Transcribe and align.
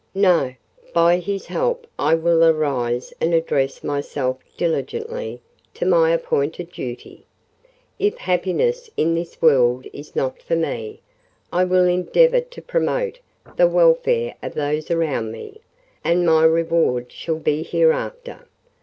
"No; 0.15 0.55
by 0.95 1.19
His 1.19 1.45
help 1.45 1.85
I 1.99 2.15
will 2.15 2.43
arise 2.43 3.13
and 3.21 3.35
address 3.35 3.83
myself 3.83 4.39
diligently 4.57 5.43
to 5.75 5.85
my 5.85 6.09
appointed 6.11 6.71
duty. 6.71 7.27
If 7.99 8.17
happiness 8.17 8.89
in 8.97 9.13
this 9.13 9.39
world 9.43 9.85
is 9.93 10.15
not 10.15 10.41
for 10.41 10.55
me, 10.55 11.01
I 11.53 11.65
will 11.65 11.85
endeavour 11.85 12.41
to 12.41 12.61
promote 12.63 13.19
the 13.57 13.67
welfare 13.67 14.33
of 14.41 14.55
those 14.55 14.89
around 14.89 15.31
me, 15.31 15.61
and 16.03 16.25
my 16.25 16.45
reward 16.45 17.11
shall 17.11 17.37
be 17.37 17.61
hereafter." 17.61 18.47